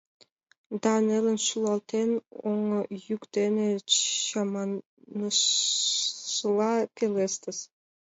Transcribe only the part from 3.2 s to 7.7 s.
дене чаманышыла пелештыш: